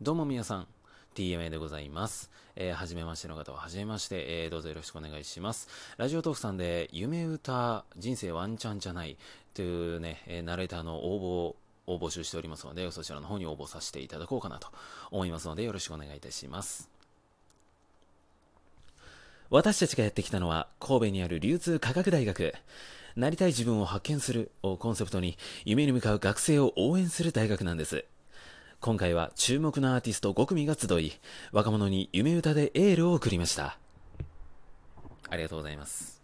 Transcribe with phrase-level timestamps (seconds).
[0.00, 0.68] どうも皆さん、
[1.16, 2.30] TMA でございます。
[2.54, 5.66] えー、はじめましての方ははじめまして、えー、どうぞよろしくお願いします。
[5.96, 9.16] ラジオトークさんで、夢歌、人生ワンチャンじゃない
[9.54, 11.56] というね、えー、ナレーターの応
[11.88, 14.68] 募を募集しておりますので、そちらの方に応募させていただこうかなと
[15.10, 16.88] 思いますので、よろしくお願いいたします。
[19.50, 22.54] 私たちがやってきたのは、神戸にある流通科学大学。
[23.16, 28.04] なりたい自分を発見するをコンセプトに、夢に向かう学生を応援する大学なんです。
[28.80, 31.12] 今回は注目のアーティスト5組が集い、
[31.50, 33.76] 若者に夢歌でエールを送りました。
[35.28, 36.17] ありがとうございます。